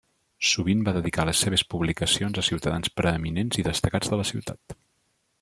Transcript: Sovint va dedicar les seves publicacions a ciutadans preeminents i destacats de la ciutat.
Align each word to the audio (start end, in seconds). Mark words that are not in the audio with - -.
Sovint 0.51 0.79
va 0.87 0.93
dedicar 0.95 1.25
les 1.29 1.43
seves 1.45 1.63
publicacions 1.73 2.41
a 2.43 2.45
ciutadans 2.49 2.93
preeminents 3.03 3.61
i 3.61 3.67
destacats 3.69 4.15
de 4.15 4.21
la 4.23 4.27
ciutat. 4.33 4.79